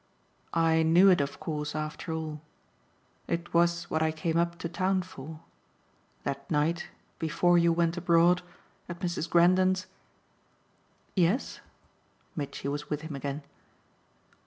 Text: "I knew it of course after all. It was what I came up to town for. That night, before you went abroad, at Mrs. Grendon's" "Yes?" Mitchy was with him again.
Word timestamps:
"I 0.55 0.81
knew 0.81 1.11
it 1.11 1.21
of 1.21 1.39
course 1.39 1.75
after 1.75 2.11
all. 2.11 2.41
It 3.27 3.53
was 3.53 3.83
what 3.83 4.01
I 4.01 4.11
came 4.11 4.35
up 4.35 4.57
to 4.57 4.67
town 4.67 5.03
for. 5.03 5.41
That 6.23 6.49
night, 6.49 6.87
before 7.19 7.55
you 7.59 7.71
went 7.71 7.97
abroad, 7.97 8.41
at 8.89 9.01
Mrs. 9.01 9.29
Grendon's" 9.29 9.85
"Yes?" 11.15 11.59
Mitchy 12.35 12.67
was 12.67 12.89
with 12.89 13.01
him 13.01 13.15
again. 13.15 13.43